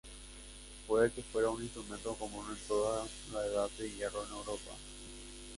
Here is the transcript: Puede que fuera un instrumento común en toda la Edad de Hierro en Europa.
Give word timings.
Puede 0.87 1.11
que 1.11 1.21
fuera 1.21 1.51
un 1.51 1.61
instrumento 1.61 2.15
común 2.15 2.43
en 2.49 2.67
toda 2.67 3.05
la 3.33 3.45
Edad 3.45 3.69
de 3.77 3.87
Hierro 3.91 4.23
en 4.25 4.31
Europa. 4.31 4.71